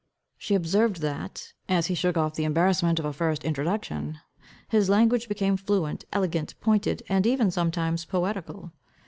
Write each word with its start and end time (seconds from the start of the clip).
She 0.39 0.55
observed, 0.55 1.01
that, 1.01 1.53
as 1.69 1.85
he 1.85 1.93
shook 1.93 2.17
off 2.17 2.33
the 2.33 2.43
embarrassment 2.43 2.97
of 2.97 3.05
a 3.05 3.13
first 3.13 3.43
introduction, 3.43 4.17
his 4.67 4.89
language 4.89 5.27
became 5.29 5.57
fluent, 5.57 6.05
elegant, 6.11 6.59
pointed, 6.59 7.03
and 7.07 7.27
even 7.27 7.51
sometimes 7.51 8.03
poetical. 8.03 8.71